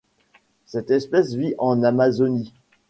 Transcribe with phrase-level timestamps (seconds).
[0.65, 2.55] Cette espèce vit en Amazonie.